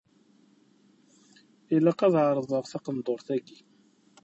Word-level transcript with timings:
Ilaq 1.75 1.99
ad 2.07 2.15
ɛerḍeɣ 2.23 2.63
taqendurt-ayi. 2.71 3.57